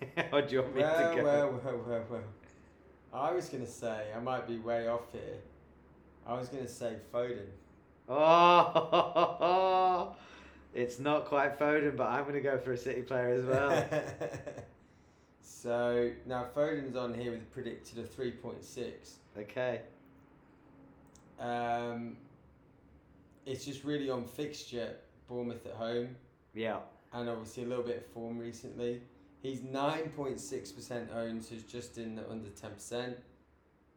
[0.32, 1.24] or do you want me well, to go?
[1.24, 2.22] well, well, well, well.
[3.12, 5.40] I was gonna say I might be way off here.
[6.26, 7.48] I was gonna say Foden.
[8.12, 10.16] Oh,
[10.74, 13.70] it's not quite Foden, but I'm going to go for a City player as well.
[15.60, 19.16] so now Foden's on here with a predicted a point six.
[19.36, 19.82] okay.
[21.38, 22.16] Um,
[23.46, 24.96] it's just really on fixture.
[25.28, 26.16] Bournemouth at home,
[26.54, 26.78] Yeah.
[27.12, 29.00] and obviously a little bit of form recently.
[29.42, 33.16] He's nine point six percent owned, so he's just in the under ten percent.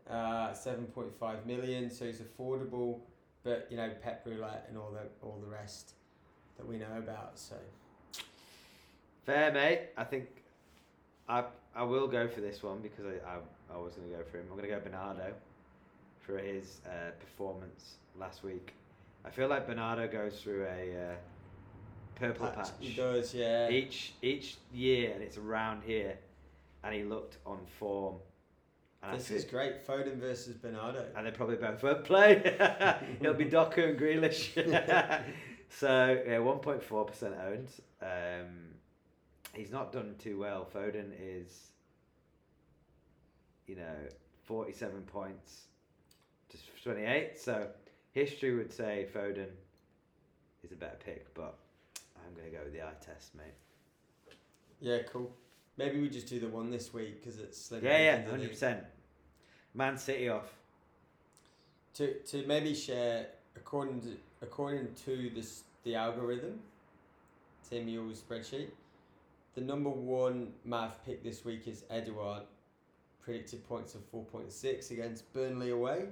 [0.10, 3.00] Uh, seven point five million, so he's affordable.
[3.44, 5.94] But you know, Pep Roulette and all the all the rest
[6.58, 7.40] that we know about.
[7.40, 7.56] So
[9.26, 9.90] Fair, mate.
[9.98, 10.28] I think
[11.28, 11.44] I
[11.76, 14.38] I will go for this one because I, I, I was going to go for
[14.38, 14.46] him.
[14.50, 15.34] I'm going to go Bernardo
[16.20, 18.74] for his uh, performance last week.
[19.26, 21.16] I feel like Bernardo goes through a uh,
[22.16, 23.70] purple patch, he does, yeah.
[23.70, 26.18] each each year, and it's around here,
[26.84, 28.16] and he looked on form.
[29.02, 29.86] And This is great.
[29.86, 31.06] Foden versus Bernardo.
[31.16, 32.36] and they're probably both won't play.
[33.20, 34.54] It'll be Doku and Grealish.
[35.70, 37.70] so yeah, one point four percent owned.
[38.02, 38.73] Um,
[39.54, 40.68] he's not done too well.
[40.74, 41.72] Foden is,
[43.68, 43.96] you know,
[44.44, 45.62] forty-seven points
[46.50, 47.40] to twenty-eight.
[47.40, 47.68] So
[48.12, 49.50] history would say Foden
[50.64, 51.56] is a better pick, but
[52.18, 53.54] I'm gonna go with the eye test, mate.
[54.82, 55.32] Yeah, cool.
[55.78, 58.84] Maybe we just do the one this week because it's slim Yeah, yeah, hundred percent.
[59.74, 60.54] Man City off.
[61.96, 66.60] To to maybe share according to according to this the algorithm,
[67.70, 68.70] Tim Yule's spreadsheet.
[69.56, 72.44] The number one Mav pick this week is Edouard.
[73.24, 76.08] Predicted points of four point six against Burnley away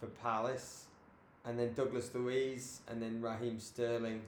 [0.00, 0.86] for Palace,
[1.44, 4.22] and then Douglas Luiz, and then Raheem Sterling.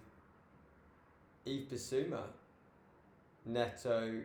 [1.47, 2.23] Yves Bissouma,
[3.45, 4.21] Neto,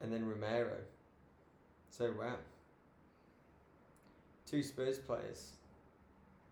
[0.00, 0.76] and then Romero.
[1.90, 2.36] So wow.
[4.46, 5.52] Two Spurs players.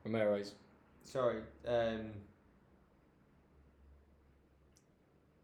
[0.04, 0.54] Romero's.
[1.04, 2.10] Sorry, um,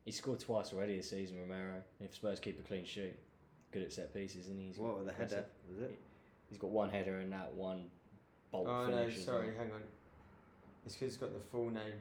[0.04, 1.82] He scored twice already this season, Romero.
[2.00, 3.14] If Spurs keep a clean sheet,
[3.70, 4.66] good at set pieces, isn't he?
[4.68, 5.38] He's What with the impressive.
[5.38, 5.48] header?
[5.70, 5.98] Was it?
[6.48, 7.84] He's got one header and that one
[8.50, 9.16] bolt oh no, finish.
[9.18, 9.56] as sorry, well.
[9.58, 9.82] hang on.
[10.84, 11.94] It's because it's got the full name.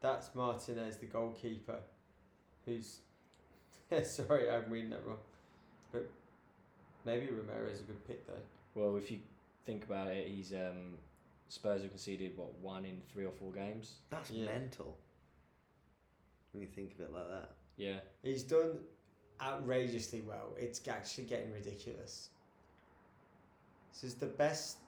[0.00, 1.78] That's Martinez, the goalkeeper,
[2.64, 2.98] who's.
[4.02, 5.18] sorry, I'm reading that wrong.
[5.92, 6.10] But
[7.04, 8.34] maybe Romero is a good pick though.
[8.74, 9.20] Well, if you
[9.64, 10.98] think about it, he's um,
[11.48, 13.94] Spurs have conceded what one in three or four games.
[14.10, 14.46] That's Yeah.
[14.46, 14.96] mental.
[16.52, 17.50] When you think of it like that.
[17.76, 18.78] Yeah, He's done
[19.40, 20.54] outrageously well.
[20.58, 22.30] It's actually getting ridiculous.
[23.92, 24.78] This is the best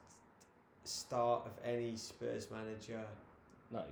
[0.84, 3.04] start of any Spurs manager,
[3.70, 3.82] no.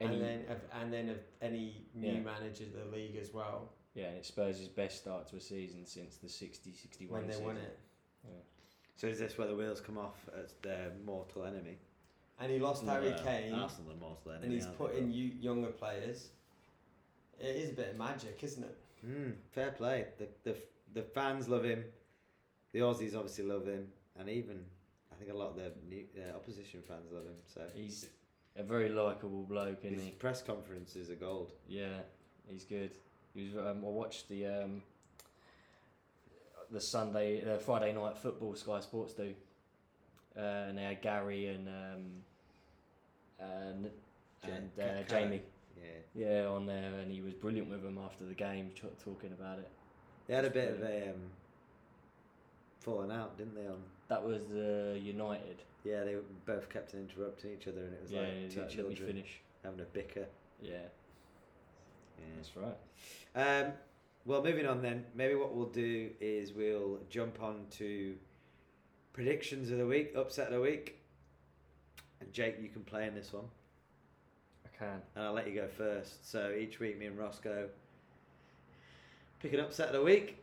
[0.00, 2.20] Any, and then of and then of any new Yeah.
[2.20, 5.86] manager of the league as well yeah, and it's Spurs' best start to a season
[5.86, 7.70] since the 60-61 when they won season.
[7.70, 7.78] it.
[8.96, 11.78] So is this where the wheels come off as their mortal enemy?
[12.40, 14.46] And he lost Harry No, Kane, Arsenal are mortal enemy.
[14.46, 16.30] and he's aren't put in you, younger players.
[17.44, 18.76] It is a bit of magic, isn't it?
[19.06, 20.06] Mm, fair play.
[20.18, 20.56] The, the
[20.94, 21.84] the fans love him.
[22.72, 23.86] The Aussies obviously love him,
[24.18, 24.60] and even
[25.12, 27.36] I think a lot of the new, uh, opposition fans love him.
[27.46, 28.06] So He's
[28.56, 30.10] a very likable bloke, isn't his he?
[30.12, 31.52] press conferences are gold.
[31.68, 31.98] Yeah,
[32.48, 32.92] he's good.
[33.34, 33.56] He was.
[33.56, 34.82] Um, I watched the um,
[36.70, 39.34] the Sunday, uh, Friday night football Sky Sports do,
[40.34, 42.04] uh, and they had Gary and um,
[43.38, 43.90] and
[44.44, 45.42] and uh, Jamie.
[45.80, 49.32] Yeah, Yeah, on there, and he was brilliant with them after the game, ch- talking
[49.32, 49.68] about it.
[50.26, 51.30] they had a bit of a um,
[52.80, 53.66] falling out, didn't they?
[53.66, 55.62] On That was uh, United.
[55.84, 58.74] yeah, they both kept interrupting each other, and it was yeah, like two let me
[58.76, 59.40] children finish.
[59.62, 60.26] having a bicker.
[60.62, 60.72] Yeah,
[62.18, 62.24] Yeah.
[62.36, 62.76] that's right.
[63.66, 63.72] Um,
[64.26, 65.04] well, moving on then.
[65.14, 68.14] Maybe what we'll do is we'll jump on to
[69.12, 70.98] predictions of the week, upset of the week.
[72.20, 73.44] And Jake, you can play in this one,
[74.78, 75.00] can.
[75.14, 76.28] and I'll let you go first.
[76.30, 77.68] So each week, me and Roscoe
[79.40, 80.38] pick an upset of the week.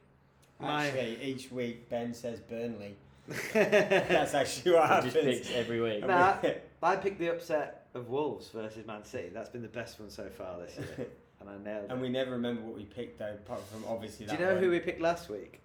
[0.60, 2.96] My Actually, each week Ben says Burnley.
[3.54, 5.38] That's actually what He just happens.
[5.40, 6.06] picks every week.
[6.06, 6.36] Nah.
[6.84, 9.30] I picked the upset of Wolves versus Man City.
[9.34, 11.08] That's been the best one so far this year,
[11.40, 11.92] and I nailed it.
[11.92, 14.64] and we never remember what we picked though, apart from obviously Do you know one.
[14.64, 15.60] who we picked last week?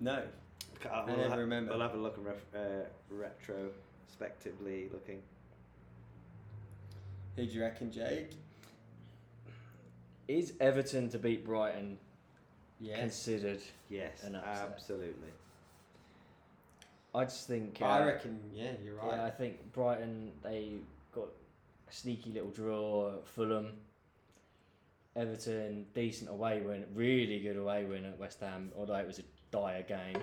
[0.00, 0.22] No.
[0.90, 1.72] I I never remember.
[1.72, 2.58] We'll have a look and ref, uh,
[3.10, 5.20] retrospectively looking.
[7.36, 8.30] Who do you reckon, Jake?
[10.28, 11.98] Is Everton to beat Brighton
[12.80, 12.98] Yes.
[12.98, 13.60] considered?
[13.88, 14.68] Yes, An upset.
[14.72, 15.28] absolutely.
[17.14, 17.78] I just think.
[17.80, 19.16] Uh, I reckon, yeah, you're right.
[19.16, 20.72] Yeah, I think Brighton they
[21.14, 21.28] got
[21.88, 23.14] a sneaky little draw.
[23.16, 23.72] at Fulham,
[25.14, 29.22] Everton decent away win, really good away win at West Ham, although it was a
[29.50, 30.16] dire game.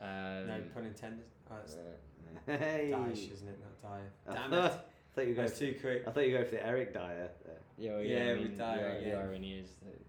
[0.00, 1.24] Um, no pun intended.
[1.50, 2.90] Oh, that's- uh, Hey.
[2.92, 3.58] Dyche, isn't it?
[3.82, 4.00] Not.
[4.28, 4.72] I Damn it.
[5.16, 5.36] I thought you go.
[5.36, 6.04] going That's too quick.
[6.06, 7.30] I thought you go for the Eric Dier.
[7.44, 7.54] there.
[7.78, 9.10] Yeah, well, Yeah, yeah, I with mean, Dier the, again.
[9.10, 10.00] the irony is that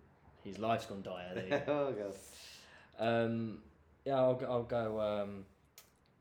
[0.43, 1.31] his life's gone dire.
[1.33, 1.45] There.
[1.47, 1.93] you oh
[2.99, 3.05] god.
[3.25, 3.59] um,
[4.05, 5.45] yeah, I'll, go- I'll go um,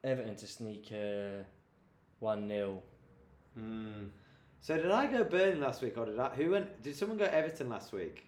[0.05, 1.43] Everton to sneak uh,
[2.21, 2.83] 1 0.
[3.59, 4.09] Mm.
[4.61, 6.29] So did I go Burnley last week, or did I?
[6.31, 6.83] Who went?
[6.83, 8.25] Did someone go Everton last week?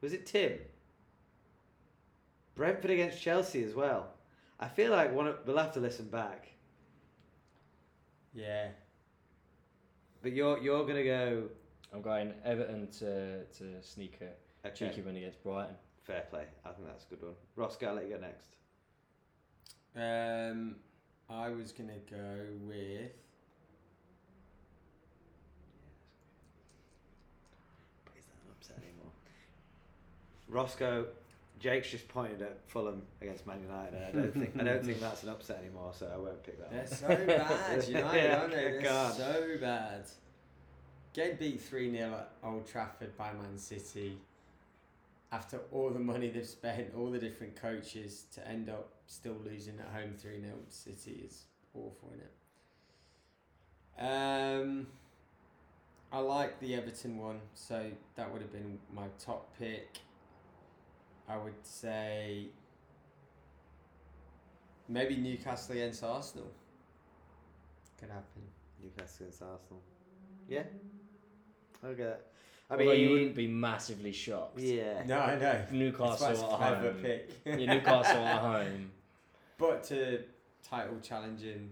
[0.00, 0.58] Was it Tim?
[2.54, 4.08] Brentford against Chelsea as well.
[4.58, 5.26] I feel like one.
[5.28, 6.48] Of, we'll have to listen back.
[8.34, 8.68] Yeah.
[10.22, 11.44] But you're you're gonna go.
[11.92, 14.88] I'm going Everton to, to sneak a Okay.
[14.90, 15.74] cheeky win against Brighton.
[16.04, 16.44] Fair play.
[16.64, 17.34] I think that's a good one.
[17.56, 18.56] Roscoe, I'll let you go next.
[19.96, 20.76] Um,
[21.28, 23.10] I was gonna go with.
[28.04, 29.12] But is that upset anymore?
[30.48, 31.06] Roscoe,
[31.60, 34.02] Jake's just pointed at Fulham against Man United.
[34.02, 36.70] I don't think I don't think that's an upset anymore, so I won't pick that.
[36.70, 37.18] They're one.
[37.20, 38.56] so bad, United, Yeah, aren't they?
[38.62, 39.14] They're God.
[39.14, 40.04] so bad.
[41.12, 44.16] Getting beat 3 0 at Old Trafford by Man City
[45.32, 49.78] after all the money they've spent, all the different coaches, to end up still losing
[49.78, 51.44] at home 3 0 to City is
[51.74, 52.32] awful, isn't it?
[54.62, 54.86] Um,
[56.12, 57.84] I like the Everton one, so
[58.16, 59.98] that would have been my top pick.
[61.28, 62.48] I would say
[64.88, 66.50] maybe Newcastle against Arsenal.
[67.98, 68.42] Could happen.
[68.82, 69.82] Newcastle against Arsenal.
[70.48, 70.62] Yeah.
[71.84, 72.14] Okay.
[72.68, 74.60] I Although mean, you wouldn't be massively shocked.
[74.60, 75.02] Yeah.
[75.04, 75.62] No, I know.
[75.72, 77.02] Newcastle That's at it's a clever home.
[77.02, 77.30] pick.
[77.44, 78.90] Yeah, Newcastle at home.
[79.58, 80.20] But to
[80.62, 81.70] title challenging,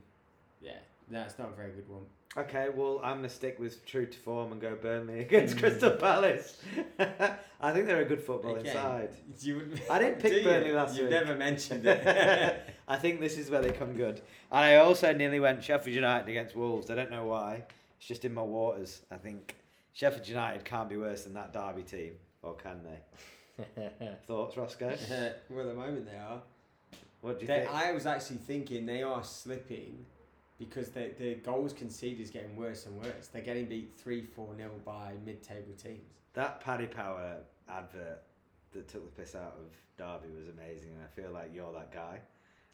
[0.61, 0.73] yeah,
[1.11, 2.03] no, it's not a very good one.
[2.37, 5.61] Okay, well, I'm gonna stick with true to form and go Burnley against hmm.
[5.61, 6.61] Crystal Palace.
[7.61, 9.11] I think they're a good football Again, inside.
[9.41, 10.45] You I didn't pick do you?
[10.45, 11.21] Burnley last You've week.
[11.21, 12.63] never mentioned it.
[12.87, 14.21] I think this is where they come good.
[14.53, 16.91] And I also nearly went Sheffield United against Wolves.
[16.91, 17.65] I don't know why.
[17.99, 19.03] It's just in my waters.
[19.11, 19.57] I think
[19.93, 23.91] Sheffield United can't be worse than that Derby team, or can they?
[24.27, 24.95] Thoughts, Roscoe?
[25.51, 26.41] well, at the moment they are.
[27.21, 27.75] What do you They, think?
[27.75, 30.07] I was actually thinking they are slipping
[30.59, 33.29] because the the goals conceded is getting worse and worse.
[33.33, 36.13] They're getting beat three four nil by mid table teams.
[36.35, 37.37] That Paddy Power
[37.69, 38.23] advert
[38.73, 41.93] that took the piss out of Derby was amazing, and I feel like you're that
[41.93, 42.21] guy.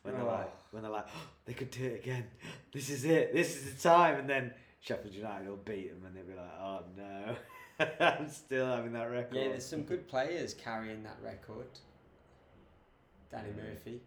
[0.03, 0.27] When they're Oh.
[0.27, 2.27] like, when they're like, oh, they could do it again.
[2.73, 3.33] This is it.
[3.33, 4.19] This is the time.
[4.19, 7.37] And then Sheffield United will beat them, and they'll be like, oh no,
[8.07, 9.35] I'm still having that record.
[9.35, 11.69] Yeah, there's some good players carrying that record.
[13.31, 13.49] Danny.
[13.57, 14.01] Murphy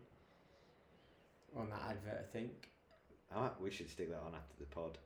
[1.55, 2.66] on that advert, I think.
[3.35, 4.97] I might, we should stick that on after the pod.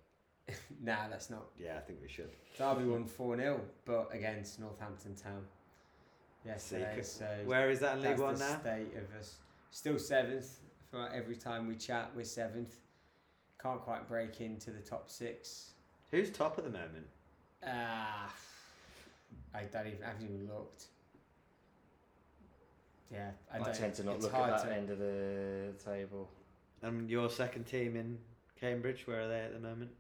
[0.84, 1.46] nah, that's not.
[1.60, 2.30] Yeah, I think we should.
[2.58, 5.44] Derby won 4 0, but against Northampton Town.
[6.46, 8.60] Yes, so Where is that in League that's One now?
[8.60, 9.36] state of us.
[9.70, 10.60] Still seventh.
[10.90, 12.76] For every time we chat, we're seventh.
[13.62, 15.72] Can't quite break into the top six.
[16.10, 17.08] Who's top at the moment?
[17.66, 18.34] Ah,
[19.54, 20.04] I don't even.
[20.04, 20.86] I haven't even looked.
[23.12, 23.76] Yeah, I, I, don't.
[23.76, 26.30] tend to not look at that to- end of the table.
[26.84, 28.18] And your second team in
[28.60, 29.92] Cambridge, where are they at the moment?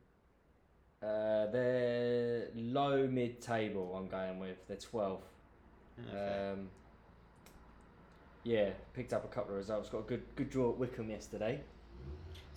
[1.01, 3.95] Uh, they're low mid table.
[3.97, 4.57] I'm going with.
[4.67, 5.19] They're 12th.
[6.09, 6.51] Okay.
[6.53, 6.69] Um,
[8.43, 9.89] yeah, picked up a couple of results.
[9.89, 11.61] Got a good good draw at Wycombe yesterday.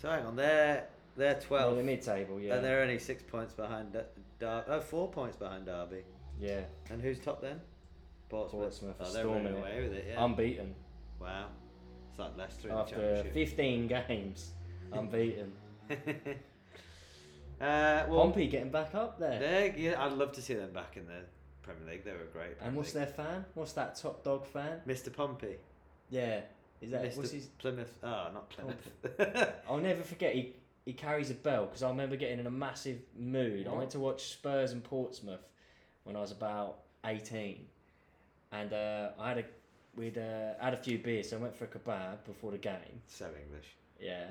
[0.00, 2.54] so hang on, they're they're Well, twelve, the mid table, yeah.
[2.54, 3.92] and they're only six points behind
[4.38, 6.02] Dar- oh, four points behind Derby.
[6.40, 6.60] yeah,
[6.90, 7.60] And who's top then?
[8.30, 8.62] Portsmouth.
[8.62, 10.06] Portsmouth Oh, they're running away with it.
[10.08, 10.24] Yeah.
[10.24, 10.74] unbeaten
[11.20, 11.46] wow.
[12.14, 13.34] It's like Leicester after championship.
[13.34, 14.52] 15 games.
[14.92, 15.52] Unbeaten.
[15.90, 15.96] uh,
[18.08, 19.38] well, Pompey getting back up there.
[19.40, 21.22] they're- yeah, I'd love to see them back in the
[21.62, 22.04] Premier League.
[22.04, 22.50] They were great.
[22.50, 23.04] And Premier what's League.
[23.06, 23.44] their fan?
[23.54, 24.80] What's that top dog fan?
[24.86, 25.12] Mr.
[25.12, 25.56] Pompey.
[26.10, 26.42] Yeah,
[26.80, 27.16] is that Mr.
[27.16, 27.46] what's his?
[27.58, 27.98] Plymouth.
[28.04, 29.52] Oh, not Plymouth.
[29.68, 30.34] I'll never forget.
[30.34, 30.52] He
[30.84, 33.66] he carries a bell because I remember getting in a massive mood.
[33.66, 33.78] I What?
[33.78, 35.48] went to watch Spurs and Portsmouth
[36.04, 37.64] when I was about eighteen,
[38.52, 39.44] and uh, I had a
[39.96, 43.00] we'd uh, had a few beers, so I went for a kebab before the game.
[43.06, 43.76] so English.
[44.00, 44.24] Yeah.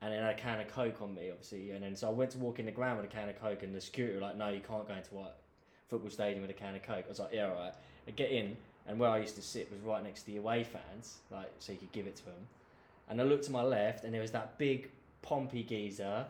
[0.00, 1.72] And then I had a can of Coke on me, obviously.
[1.72, 3.62] And then so I went to walk in the ground with a can of Coke,
[3.62, 5.38] and the security were like, no, you can't go into what
[5.88, 7.04] football stadium with a can of Coke.
[7.06, 7.72] I was like, yeah, all right.
[8.06, 8.56] I get in,
[8.86, 11.72] and where I used to sit was right next to the away fans, like so
[11.72, 12.46] you could give it to them.
[13.08, 14.90] And I looked to my left, and there was that big
[15.22, 16.26] Pompey geezer,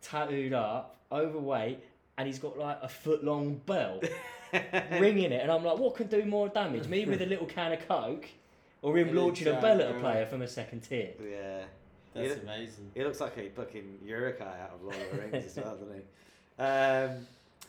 [0.00, 1.80] tattooed up, overweight,
[2.18, 4.00] and he's got like a foot long bell
[4.92, 5.40] ringing it.
[5.42, 6.86] And I'm like, what can do more damage?
[6.88, 8.26] Me with a little can of Coke,
[8.82, 10.00] or him And a launching a giant bell at a bell.
[10.00, 11.12] player from a second tier?
[11.22, 11.62] Yeah.
[12.14, 12.42] That's Yeah.
[12.42, 12.90] amazing.
[12.94, 15.94] He looks like a fucking Uruk-hai out of Lord of the Rings as well, doesn't
[15.94, 16.62] he?
[16.62, 17.26] Um,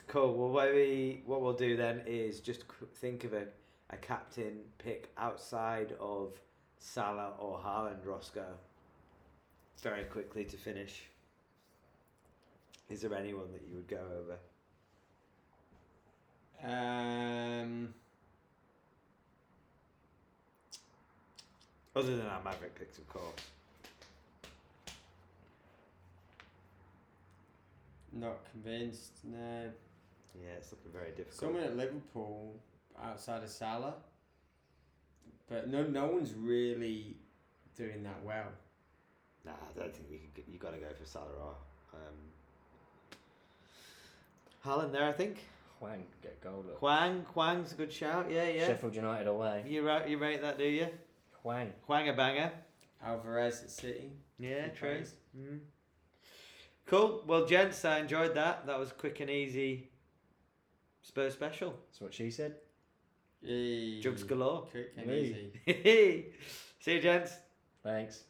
[0.08, 0.34] cool.
[0.34, 3.44] Well, what we what we'll do then is just c- think of a,
[3.90, 6.32] a captain pick outside of
[6.80, 8.56] Salah or Haaland, Roscoe.
[9.82, 11.02] Very quickly to finish.
[12.90, 14.36] Is there anyone that you would go over?
[16.62, 17.94] Um,
[21.96, 23.34] Other than our Maverick picks, of course.
[28.12, 29.24] not convinced.
[29.24, 29.70] No.
[30.34, 31.34] Yeah, it's looking very difficult.
[31.40, 32.54] Someone at Liverpool
[33.02, 33.94] outside of Salah,
[35.48, 37.16] but no, no one's really
[37.76, 38.46] doing that well.
[39.44, 41.54] Nah, I don't think you could, you got to go for Salah or
[41.94, 42.16] um,
[44.64, 45.04] Haaland there.
[45.08, 45.38] I think
[45.78, 46.64] Hwang get a goal.
[46.66, 46.78] Look.
[46.78, 48.26] Hwang Hwang's a good shout.
[48.30, 48.66] Yeah, yeah.
[48.66, 49.64] Sheffield United away.
[49.66, 50.88] You rate you rate that, do you?
[51.42, 51.72] Hwang.
[51.86, 52.52] Hwang a banger.
[53.04, 54.10] Alvarez at City.
[54.38, 54.88] Yeah, Good true.
[54.96, 55.14] plays.
[55.38, 55.58] Mm.
[56.86, 57.22] Cool.
[57.26, 58.66] Well, gents, I enjoyed that.
[58.66, 59.88] That was quick and easy.
[61.02, 61.74] Spurs special.
[61.88, 62.56] That's what she said.
[63.42, 64.00] Yay.
[64.00, 64.66] Jugs galore.
[64.70, 65.20] Quick and Hey.
[65.66, 66.26] easy.
[66.80, 67.32] See you, gents.
[67.82, 68.24] Thanks.